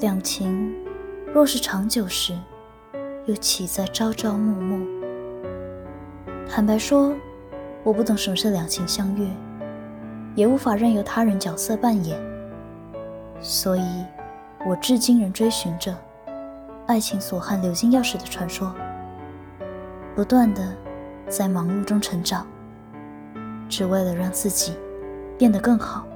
[0.00, 0.74] 两情
[1.34, 2.34] 若是长久时，
[3.26, 4.86] 又岂在朝朝暮暮？
[6.48, 7.14] 坦白说，
[7.82, 9.28] 我不懂什么是两情相悦，
[10.34, 12.18] 也无法任由他人角色扮演，
[13.42, 13.82] 所以，
[14.66, 15.94] 我至今仍追寻着
[16.86, 18.74] 爱情锁汉鎏金钥匙的传说，
[20.16, 20.74] 不断地
[21.28, 22.46] 在忙碌中成长，
[23.68, 24.72] 只为了让自己
[25.36, 26.06] 变得更好。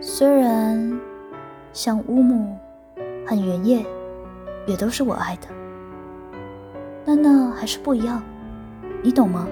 [0.00, 0.98] 虽然
[1.76, 2.56] 像乌木
[3.26, 3.84] 和原叶，
[4.66, 5.48] 也都是我爱的，
[7.04, 8.22] 但那还是不一样。
[9.02, 9.46] 你懂吗？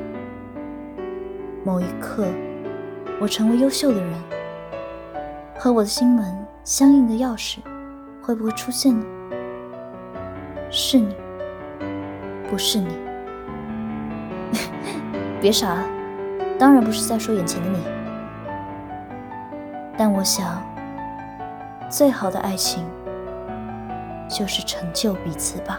[1.67, 2.27] 某一刻，
[3.21, 4.11] 我成为优秀的人，
[5.59, 7.59] 和我的心门相应的钥匙
[8.23, 9.05] 会不会出现呢？
[10.71, 11.15] 是你，
[12.49, 12.97] 不是你？
[15.43, 15.85] 别傻了，
[16.59, 17.79] 当然不是在说眼前的你。
[19.99, 20.63] 但我想，
[21.97, 22.85] 最好的爱情
[24.29, 25.79] 就是成就彼此吧。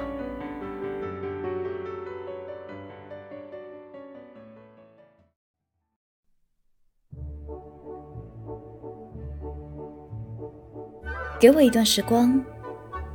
[11.37, 12.41] 给我一段时光，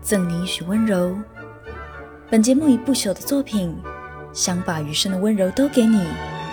[0.03, 1.17] 赠你一许温柔。
[2.31, 3.75] 本节目以不朽的作品，
[4.35, 6.05] 想把余生的温柔都给你，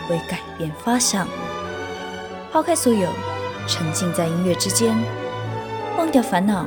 [0.09, 1.27] 为改变发想。
[2.53, 3.09] 抛开所有，
[3.67, 4.95] 沉浸在音乐之间，
[5.97, 6.63] 忘掉烦恼，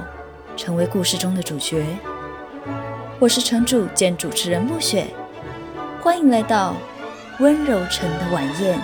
[0.56, 1.86] 成为故事中的主角。
[3.20, 5.06] 我是城主兼主持人暮雪，
[6.02, 6.74] 欢迎来到
[7.38, 8.76] 温柔城的晚宴。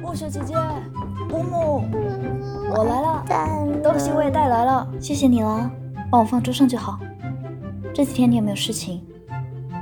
[0.00, 0.54] 暮雪姐姐，
[1.32, 1.82] 乌木，
[2.70, 3.24] 我来了，
[3.82, 5.68] 东西我也带来了，谢谢你了，
[6.08, 7.00] 帮我放桌上就好。
[7.96, 9.02] 这几天你有没有事情？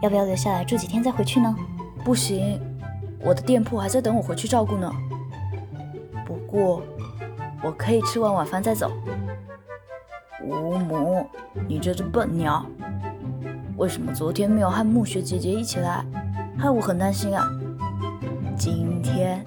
[0.01, 1.53] 要不要留下来住几天再回去呢？
[2.05, 2.61] 不行，
[3.19, 4.89] 我的店铺还在等我回去照顾呢。
[6.25, 6.81] 不过，
[7.61, 8.89] 我可以吃完晚饭再走。
[10.45, 11.27] 吴母，
[11.67, 12.65] 你这只笨鸟，
[13.79, 16.05] 为什么昨天没有和暮雪姐姐一起来？
[16.57, 17.45] 害我很担心啊。
[18.57, 19.45] 今天。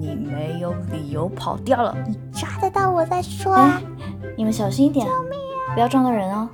[0.00, 1.94] 你没有理由跑掉了。
[2.06, 3.82] 你抓得到我再说啊！
[4.38, 5.74] 你们小心一点，救命啊！
[5.74, 6.48] 不要撞到人哦。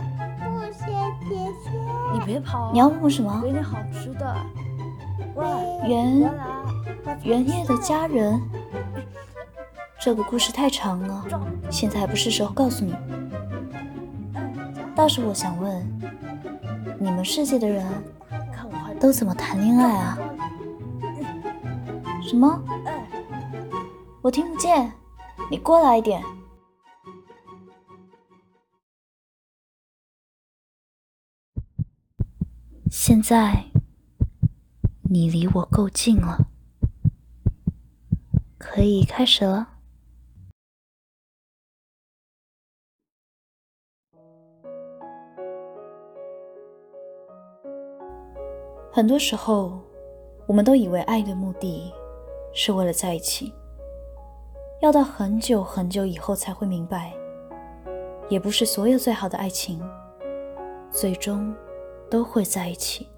[2.15, 2.71] 你别跑！
[2.73, 3.41] 你要问我什么？
[3.43, 4.37] 给点好吃的。
[5.35, 5.45] 喂，
[5.89, 6.33] 原
[7.25, 8.41] 原叶的家人。
[9.99, 11.25] 这个故事太长了，
[11.71, 12.95] 现在还不是时候告诉你。
[14.95, 16.01] 倒是我想问，
[17.01, 17.85] 你们世界的人
[19.01, 20.17] 都怎么谈恋爱啊？
[22.23, 22.63] 什么？
[24.23, 24.93] 我听不见，
[25.51, 26.23] 你过来一点。
[33.07, 33.63] 现在
[35.03, 36.39] 你离我够近了，
[38.57, 39.69] 可以开始了。
[48.91, 49.79] 很多时候，
[50.47, 51.93] 我们都以为爱的目的
[52.55, 53.53] 是为了在一起。
[54.81, 57.13] 要到很久很久以后才会明白，
[58.31, 59.79] 也不是所有最好的爱情，
[60.91, 61.55] 最终
[62.15, 63.09] 都会在一起。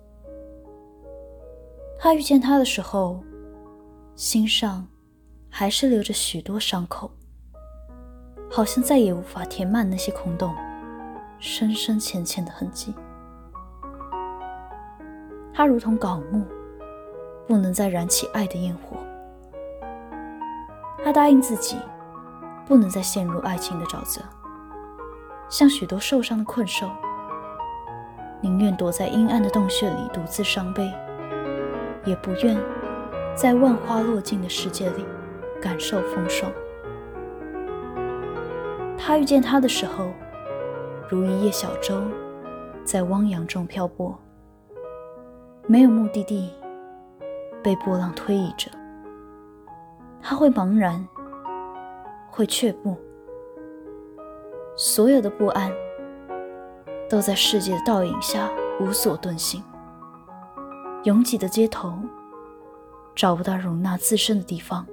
[1.99, 3.23] 他遇见他的时候，
[4.15, 4.89] 心上
[5.51, 7.11] 还是留着许多伤口，
[8.51, 10.55] 好像再也无法填满那些空洞，
[11.39, 12.95] 深深浅浅的痕迹。
[15.53, 16.47] 他如同槁木，
[17.47, 18.97] 不能再燃起爱的焰火。
[21.05, 21.77] 他答应自己，
[22.65, 24.23] 不能再陷入爱情的沼泽，
[25.51, 26.89] 像许多受伤的困兽，
[28.41, 30.93] 宁愿躲在阴暗的洞穴里独自伤悲，
[32.05, 32.57] 也不愿
[33.35, 35.05] 在万花落尽的世界里
[35.61, 36.47] 感受丰收。
[38.99, 40.11] 他遇见他的时候，
[41.09, 42.03] 如一叶小舟，
[42.85, 44.19] 在汪洋中漂泊，
[45.67, 46.53] 没有目的地，
[47.63, 48.71] 被波浪推移着。
[50.21, 51.07] 他会茫然，
[52.31, 52.97] 会却步，
[54.77, 55.73] 所有的不安
[57.09, 58.51] 都在世界的倒影下
[58.81, 59.63] 无所遁形。
[61.05, 61.95] 拥挤的街头
[63.15, 64.87] 找不到容纳自身的地方，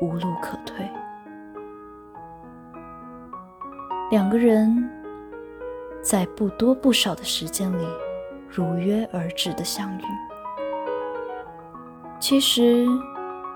[0.00, 0.88] 无路可退。
[4.10, 4.90] 两个人
[6.02, 7.86] 在不多不少的时间里
[8.48, 10.02] 如约而至的相遇，
[12.18, 12.86] 其实。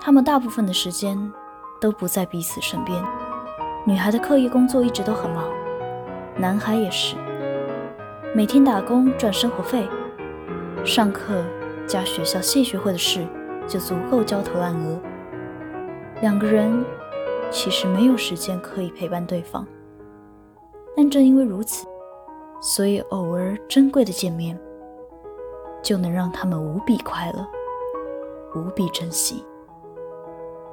[0.01, 1.17] 他们大部分的时间
[1.81, 3.03] 都不在彼此身边。
[3.85, 5.43] 女孩的课业工作一直都很忙，
[6.39, 7.17] 男孩也是。
[8.33, 9.89] 每天打工赚生活费，
[10.85, 11.43] 上课
[11.85, 13.27] 加学校系学会的事
[13.67, 14.97] 就足够焦头烂额。
[16.21, 16.85] 两个人
[17.51, 19.67] 其实没有时间可以陪伴对方，
[20.95, 21.85] 但正因为如此，
[22.61, 24.57] 所以偶尔珍贵的见面，
[25.81, 27.45] 就能让他们无比快乐，
[28.55, 29.43] 无比珍惜。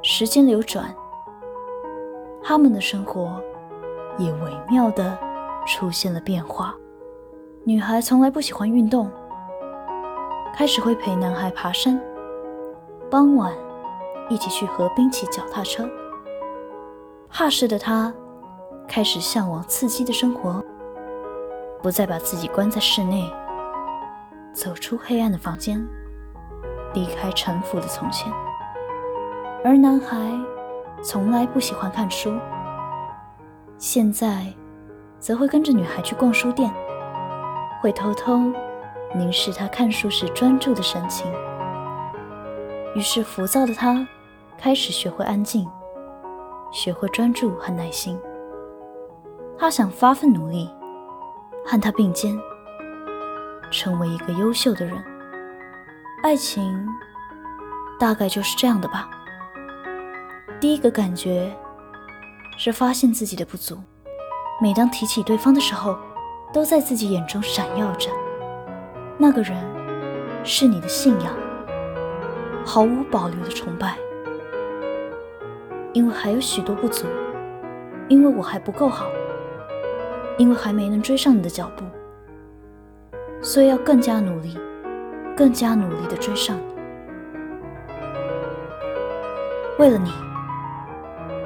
[0.01, 0.95] 时间流转，
[2.41, 3.43] 他们的生活
[4.17, 5.19] 也微妙的
[5.67, 6.75] 出现了变化。
[7.65, 9.11] 女孩从来不喜欢运动，
[10.55, 12.01] 开始会陪男孩爬山，
[13.11, 13.53] 傍晚
[14.31, 15.89] 一起去河边骑脚踏车。
[17.29, 18.15] 怕事的她
[18.89, 20.65] 开始向往刺激的生活，
[21.83, 23.31] 不再把自己关在室内。
[24.55, 25.87] 走出黑暗的房间，
[26.95, 28.33] 离开沉浮的从前。
[29.63, 30.17] 而男孩
[31.03, 32.33] 从来不喜欢看书，
[33.77, 34.47] 现在
[35.19, 36.73] 则会跟着女孩去逛书店，
[37.81, 38.53] 会偷偷
[39.15, 41.31] 凝视她看书时专注的神情。
[42.95, 44.07] 于是浮躁的他
[44.59, 45.69] 开始学会安静，
[46.73, 48.19] 学会专注和耐心。
[49.59, 50.71] 他想发奋努力，
[51.65, 52.39] 和他并肩。
[53.71, 55.03] 成为一个优秀的人，
[56.23, 56.87] 爱情
[57.99, 59.11] 大概就是这样的吧。
[60.61, 61.53] 第一个感觉
[62.57, 63.77] 是发现自己的不足，
[64.59, 65.99] 每当提起对方的时候，
[66.51, 68.09] 都在自己眼中闪耀着。
[69.19, 69.55] 那个人
[70.45, 71.33] 是你的信仰，
[72.65, 73.97] 毫无保留的崇拜。
[75.93, 77.07] 因为还有许多不足，
[78.09, 79.07] 因为我还不够好，
[80.39, 81.85] 因为还没能追上你的脚步。
[83.43, 84.59] 所以要更加努力，
[85.37, 86.75] 更加努力地追上你。
[89.79, 90.11] 为了你，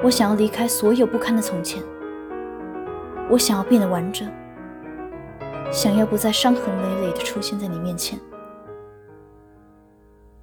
[0.01, 1.83] 我想要离开所有不堪的从前。
[3.31, 4.29] 我想要变得完整，
[5.71, 8.19] 想要不再伤痕累累地出现在你面前。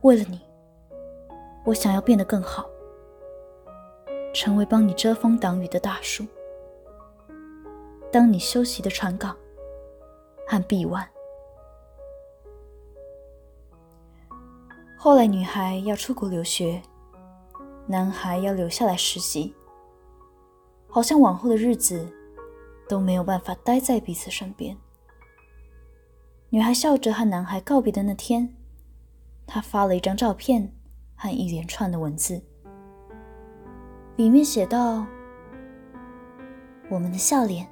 [0.01, 0.41] 为了你，
[1.67, 2.65] 我想要变得更好，
[4.33, 6.25] 成为帮你遮风挡雨的大树，
[8.11, 9.37] 当你休息的船港
[10.47, 11.07] 和臂弯。
[14.97, 16.81] 后来，女孩要出国留学，
[17.87, 19.55] 男孩要留下来实习。
[20.89, 22.11] 好像往后的日子
[22.89, 24.77] 都没有办法待在彼此身边。
[26.51, 28.57] 女孩笑着和男孩告别的那天，
[29.47, 30.73] 她发了一张照片
[31.15, 32.43] 和一连串的文字，
[34.17, 35.07] 里面写道
[36.89, 37.69] ：“我们的笑脸，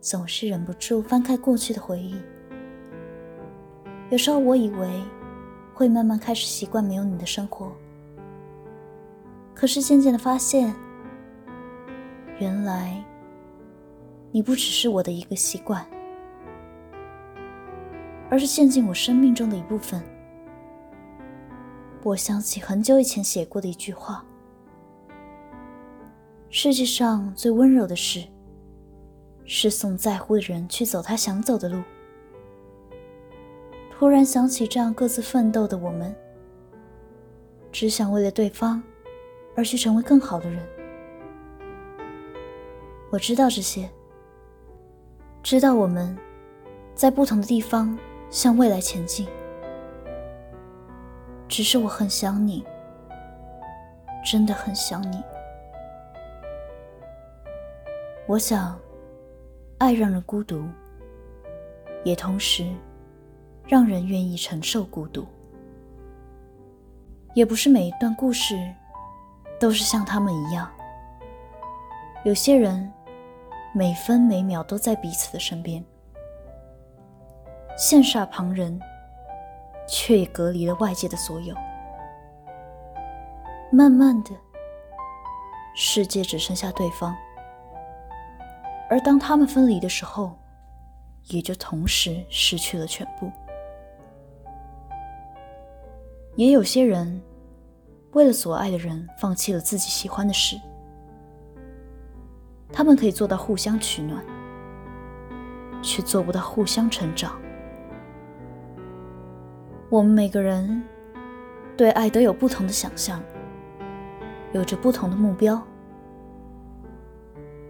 [0.00, 2.16] 总是忍不住翻开过去的回忆。”
[4.10, 5.02] 有时候我以为
[5.74, 7.72] 会慢慢开始习惯没有你的生活，
[9.54, 10.74] 可是渐渐的发现，
[12.38, 13.02] 原来
[14.32, 15.86] 你不只是我的一个习惯，
[18.28, 20.02] 而是陷进我生命中的一部分。
[22.02, 24.24] 我想起很久以前写过的一句话：
[26.50, 28.24] 世界上最温柔的事，
[29.44, 31.82] 是送在乎的人去走他想走的路。
[33.92, 36.12] 突然想起，这样各自奋斗的我们，
[37.70, 38.82] 只想为了对方
[39.54, 40.73] 而去成为更好的人。
[43.14, 43.88] 我知道这些，
[45.40, 46.18] 知道我们
[46.96, 47.96] 在不同的地方
[48.28, 49.28] 向未来前进。
[51.46, 52.64] 只是我很想你，
[54.24, 55.22] 真的很想你。
[58.26, 58.76] 我想，
[59.78, 60.64] 爱让人孤独，
[62.02, 62.68] 也同时。
[63.66, 65.24] 让人愿意承受孤独，
[67.32, 68.58] 也不是每一段故事
[69.58, 70.68] 都是像他们一样。
[72.24, 72.92] 有些人
[73.76, 75.84] 每分每秒都在彼此的身边，
[77.76, 78.78] 羡煞旁人，
[79.88, 81.52] 却也隔离了外界的所有。
[83.72, 84.30] 慢慢的，
[85.74, 87.16] 世界只剩下对方，
[88.88, 90.38] 而当他们分离的时候，
[91.24, 93.28] 也就同时失去了全部。
[96.36, 97.20] 也有些人，
[98.12, 100.56] 为了所爱的人，放弃了自己喜欢的事。
[102.72, 104.24] 他们可以做到互相取暖，
[105.82, 107.40] 却做不到互相成长。
[109.88, 110.82] 我们每个人
[111.76, 113.22] 对爱都有不同的想象，
[114.52, 115.62] 有着不同的目标。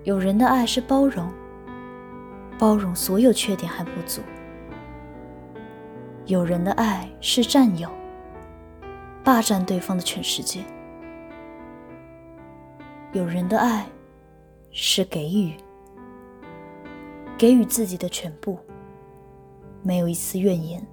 [0.04, 1.30] 有人的爱是包容，
[2.58, 4.22] 包容所有缺点和不足；
[6.26, 7.88] 有人的爱是占有。
[9.22, 10.62] 霸占对方的全世界。
[13.12, 13.86] 有人的爱
[14.76, 15.54] 是给予，
[17.38, 18.58] 给予自己的全部，
[19.82, 20.84] 没有一丝怨言。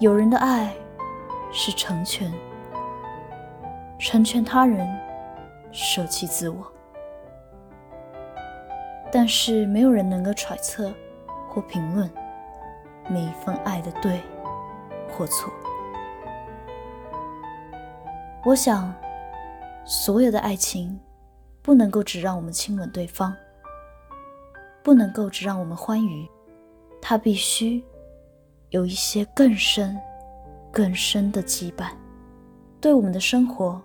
[0.00, 0.74] 有人的爱
[1.52, 2.32] 是成全，
[3.96, 4.84] 成全他人，
[5.70, 6.66] 舍弃自我。
[9.12, 10.92] 但是没有人能够揣测
[11.48, 12.10] 或评论
[13.08, 14.20] 每一份爱的对
[15.12, 15.52] 或错。
[18.44, 18.92] 我想，
[19.84, 20.98] 所有的爱情
[21.62, 23.34] 不能够只让我们亲吻对方，
[24.82, 26.28] 不能够只让我们欢愉，
[27.00, 27.82] 它必须
[28.70, 29.98] 有一些更深、
[30.72, 31.90] 更深的羁绊，
[32.80, 33.80] 对我们的生活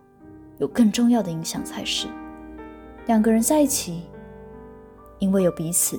[0.58, 2.08] 有更重要的影响才是。
[3.06, 4.04] 两个人在一起。
[5.20, 5.98] 因为有彼此，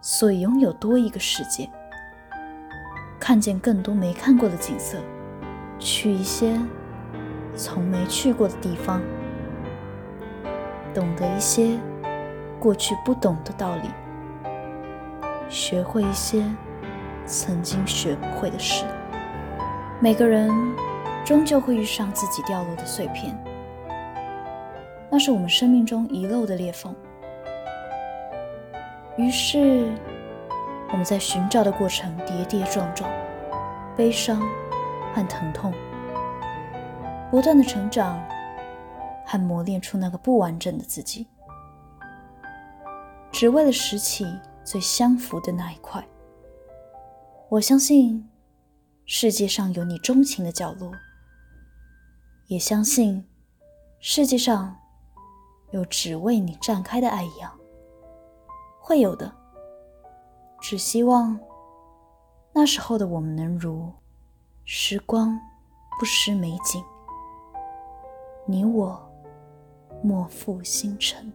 [0.00, 1.70] 所以拥有多一个世界，
[3.20, 4.96] 看见更多没看过的景色，
[5.78, 6.58] 去一些
[7.54, 9.02] 从没去过的地方，
[10.96, 11.78] 懂得一些
[12.58, 13.90] 过去不懂的道理，
[15.46, 16.42] 学会一些
[17.26, 18.82] 曾经学不会的事。
[20.00, 20.50] 每个人
[21.22, 23.38] 终究会遇上自己掉落的碎片，
[25.10, 26.94] 那是我们生命中遗漏的裂缝。
[29.18, 29.92] 于是，
[30.92, 33.10] 我们在寻找的过程跌跌撞撞，
[33.94, 34.40] 悲伤
[35.14, 35.74] 和疼痛，
[37.30, 38.18] 不断的成长
[39.26, 41.26] 和磨练出那个不完整的自己，
[43.32, 44.24] 只为了拾起
[44.64, 46.06] 最相符的那一块。
[47.48, 48.28] 我相信
[49.04, 50.92] 世界上有你钟情的角落，
[52.46, 53.26] 也相信
[54.00, 54.76] 世界上
[55.72, 57.52] 有只为你绽开的爱一样。
[58.80, 59.32] 会有的，
[60.60, 61.38] 只希望
[62.52, 63.92] 那时候的我们能如
[64.64, 65.38] 时光
[65.98, 66.82] 不失美景，
[68.46, 69.05] 你我
[70.02, 71.32] 莫负星辰。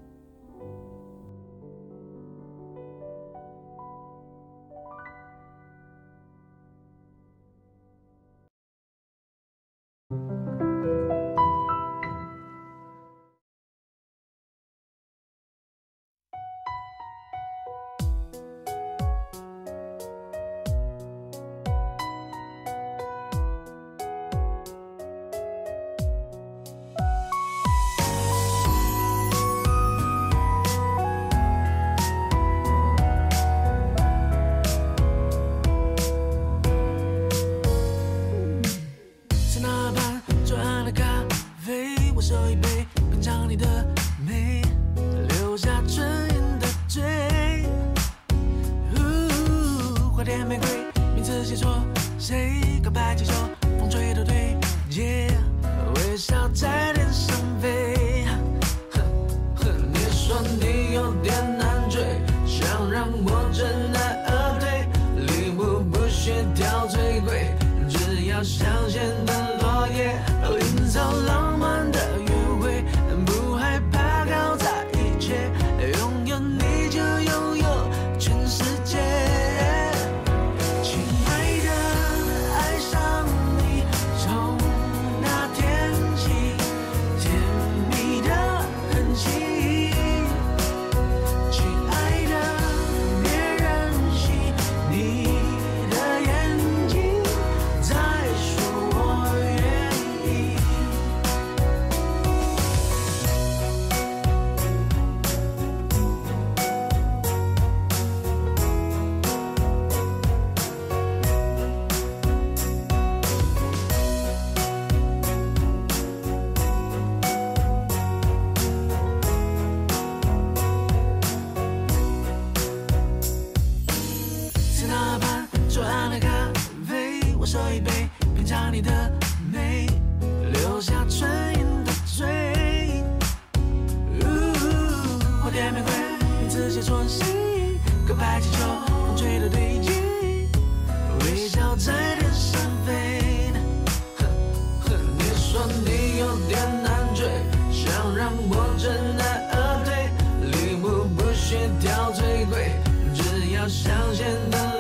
[145.67, 147.25] 你有点难追
[147.71, 150.09] 想让我知难而退。
[150.51, 152.71] 礼物不需挑最贵
[153.13, 154.70] 只要香榭的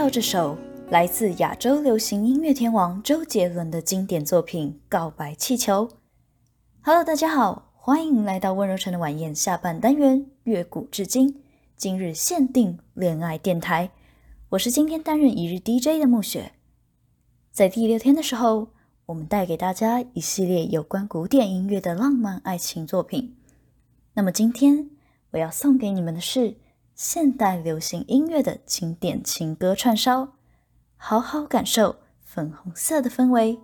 [0.00, 0.56] 到这首
[0.88, 5.86] 来自亚洲流行音乐天王周杰伦的经典作品《告白气球》。
[6.80, 11.42] Hello，大家好，欢迎来到温柔城的晚宴下半单元，乐古至今，
[11.76, 13.90] 今日限定恋爱电台。
[14.48, 16.52] 我是今天担任一日 DJ 的暮雪。
[17.52, 18.68] 在第六天的时候，
[19.04, 23.36] 我们带给大家一系列有关古典音乐的浪漫爱情作品。
[24.14, 24.88] 那么今天
[25.32, 26.56] 我要送给你们的是
[27.02, 30.34] 现代流行音乐的经典情歌串烧，
[30.98, 33.58] 好好感受粉红色的氛围。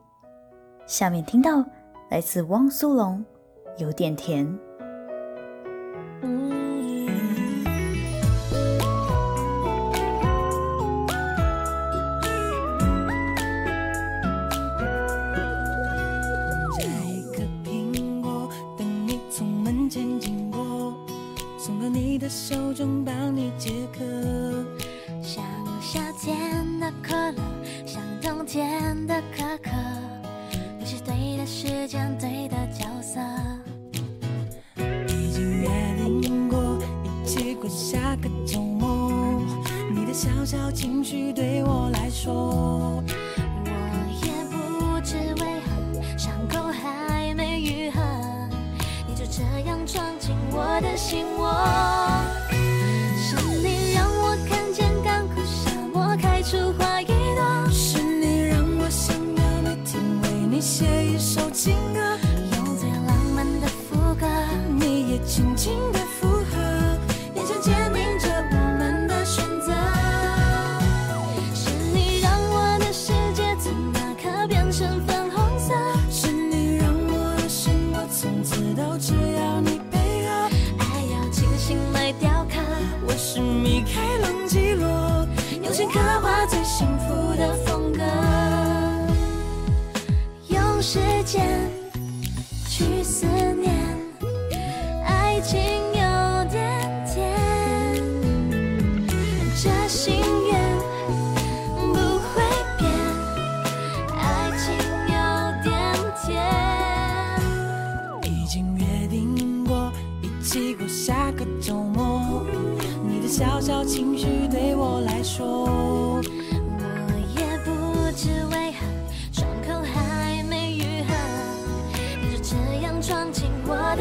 [0.87, 1.63] 下面听到
[2.09, 3.23] 来自汪苏泷，
[3.77, 4.59] 有点甜。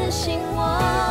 [0.06, 1.05] 相信我。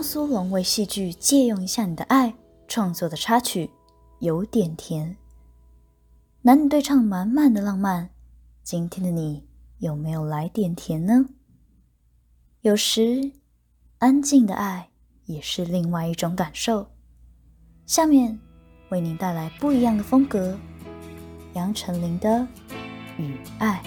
[0.00, 2.30] 汪苏泷为戏剧《借用一下你的爱》
[2.66, 3.68] 创作的插曲，
[4.20, 5.14] 有点甜。
[6.40, 8.08] 男女对唱满满的浪漫，
[8.62, 11.26] 今天的你有没有来点甜呢？
[12.62, 13.30] 有时，
[13.98, 14.88] 安静的爱
[15.26, 16.90] 也是另外一种感受。
[17.84, 18.40] 下面
[18.88, 20.58] 为您带来不一样的风格，
[21.52, 22.38] 杨丞琳的
[23.18, 23.82] 《与爱》。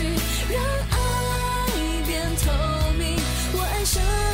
[0.00, 0.96] 让爱
[2.06, 3.18] 变透明。
[3.52, 4.31] 我爱上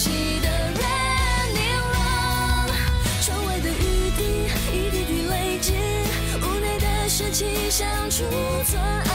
[0.00, 0.48] 起的
[0.80, 2.72] running run，
[3.22, 5.74] 窗外的雨滴一滴滴累积，
[6.40, 8.24] 屋内的深情像储
[8.64, 9.09] 存。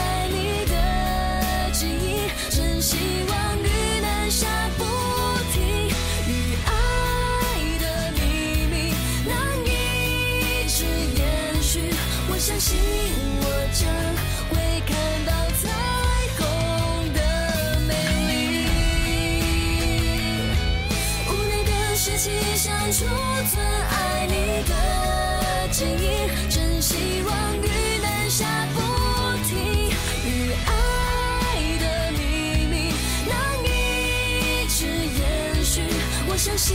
[36.68, 36.74] 这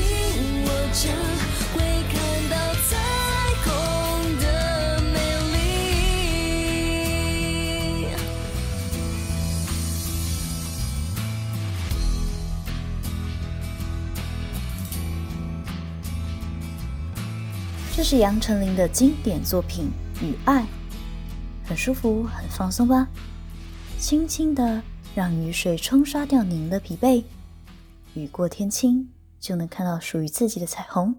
[18.02, 19.92] 是杨丞琳的经典作品
[20.26, 20.62] 《雨爱》，
[21.68, 23.10] 很舒服，很放松吧？
[24.00, 24.82] 轻轻的
[25.14, 27.26] 让雨水冲刷掉您的疲惫，
[28.14, 29.10] 雨过天晴
[29.42, 31.16] 就能看到属于自己的彩虹，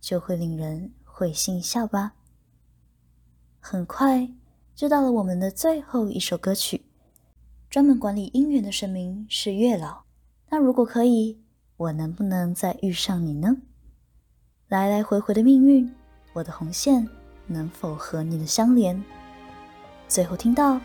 [0.00, 2.14] 就会令人会心一笑吧？
[3.60, 4.32] 很快
[4.74, 6.86] 就到了我们的最后一首歌曲，
[7.68, 10.04] 专门管理姻缘的神明是月老。
[10.48, 11.38] 那如果可以，
[11.76, 13.58] 我能不能再遇上你呢？
[14.68, 15.94] 来来回回的命运。
[16.32, 17.06] 我的红线
[17.46, 19.04] 能否和你的相连？
[20.08, 20.80] 最后听到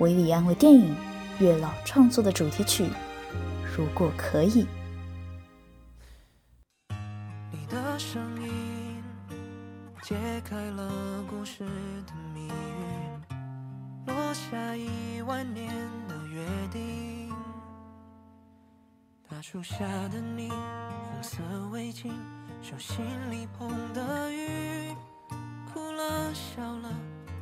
[0.00, 0.92] 韦礼安为电影
[1.44, 2.84] 《月老》创作的主题曲
[3.76, 4.64] 《如果可以》。
[14.48, 15.68] 下一万年
[16.06, 17.34] 的约定。
[19.28, 22.12] 大树下的你，红色围巾。
[22.62, 24.94] 手心里捧的雨，
[25.72, 26.88] 哭了笑了，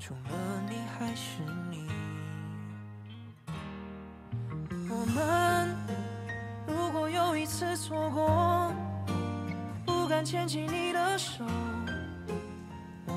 [0.00, 1.86] 除了你还是你。
[4.88, 5.76] 我们
[6.66, 8.72] 如果有一次错过，
[9.84, 11.44] 不敢牵起你的手，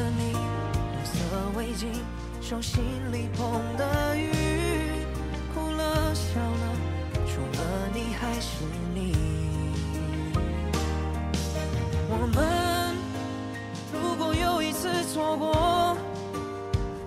[0.00, 1.12] 的你，绿色
[1.54, 1.84] 围巾，
[2.40, 2.82] 手心
[3.12, 4.32] 里捧的雨，
[5.52, 6.64] 哭了笑了，
[7.26, 9.14] 除了你还是你。
[12.08, 12.96] 我们
[13.92, 15.94] 如果有一次错过，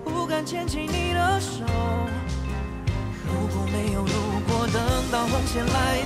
[0.04, 1.64] 不敢牵起你的手，
[3.26, 4.80] 如果没有如果，等
[5.10, 6.03] 到红线来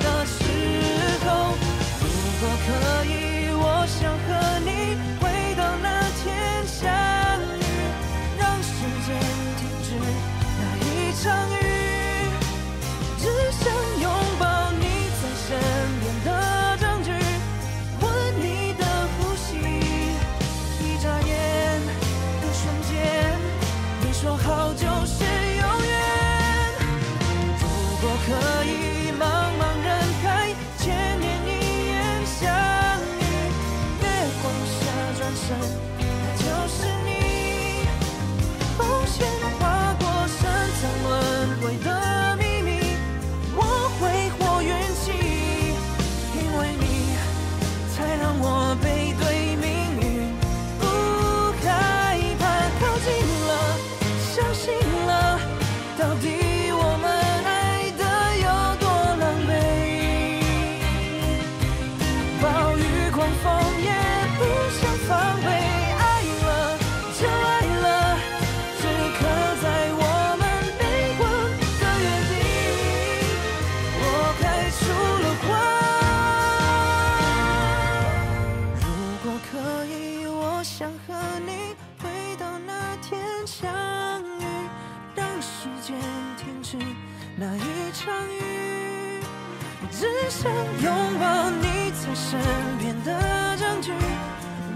[89.99, 90.49] 只想
[90.81, 92.39] 拥抱你在身
[92.79, 93.91] 边的证据，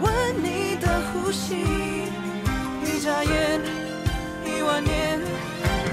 [0.00, 0.11] 吻
[0.42, 1.62] 你的呼吸，
[2.85, 3.61] 一眨眼，
[4.44, 5.20] 一万年，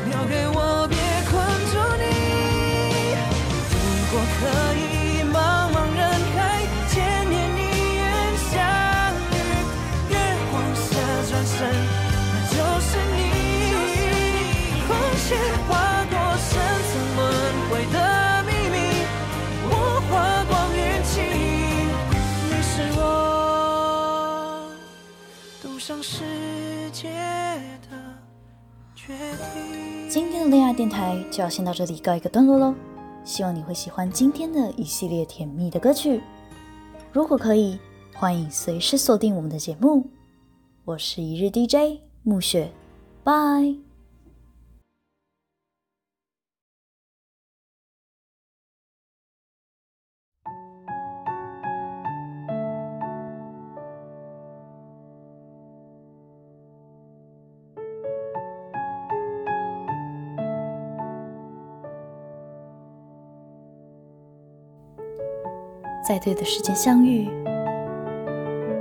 [0.10, 0.90] 留给我，
[30.80, 32.74] 电台就要先到这里告一个段落喽，
[33.26, 36.22] 希望你会喜欢今天的一系列甜蜜的歌曲。
[37.12, 37.78] 如果可以，
[38.16, 40.08] 欢迎随时锁定我们的节目。
[40.86, 42.72] 我是一日 DJ 暮雪，
[43.26, 43.89] 拜。
[66.10, 67.30] 在对的时间相遇，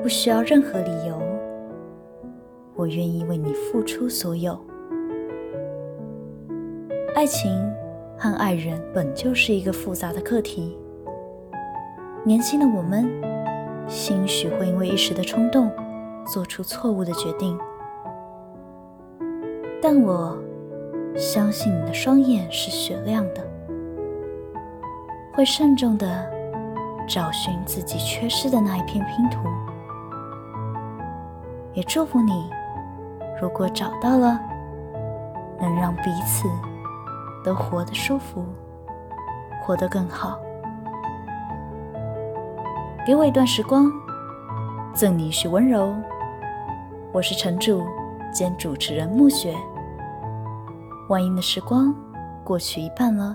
[0.03, 1.21] 不需要任何理由。
[2.75, 4.59] 我愿意为你付出所有。
[7.15, 7.53] 爱情
[8.17, 10.75] 和爱人本就是一个复杂的课题。
[12.25, 13.07] 年轻的我们，
[13.87, 15.71] 兴许会因为一时的冲动，
[16.33, 17.59] 做出错误的决定。
[19.83, 20.35] 但我
[21.15, 23.47] 相信你的双眼是雪亮的，
[25.35, 26.38] 会慎重的。
[27.09, 29.39] 找寻自己缺失的那一片拼图，
[31.73, 32.51] 也祝福你，
[33.41, 34.39] 如果找到了，
[35.59, 36.47] 能让彼此
[37.43, 38.45] 都活得舒服，
[39.63, 40.39] 活得更好。
[43.07, 43.91] 给我一段时光，
[44.93, 45.97] 赠你一许温柔。
[47.11, 47.87] 我是城主
[48.31, 49.57] 兼主持人暮雪。
[51.09, 51.95] 晚宴的时光
[52.45, 53.35] 过去一半了，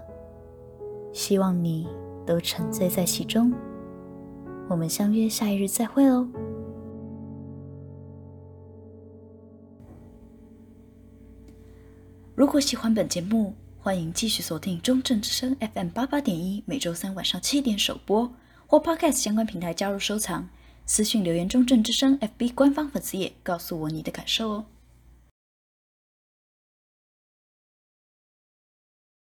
[1.12, 1.88] 希望你。
[2.26, 3.52] 都沉醉在其中，
[4.70, 6.28] 我们相约下一日再会哦。
[12.36, 18.34] 如果喜欢本节目，欢迎继续锁定中正之声 FM 八八点一，每周三晚上七点首播，
[18.66, 20.50] 或 Podcast 相关平台加入收藏，
[20.86, 24.66] 私信留言中正之声 FB 官方粉丝页，告诉我你的感受哦。